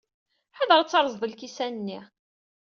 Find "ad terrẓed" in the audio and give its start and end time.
0.79-1.21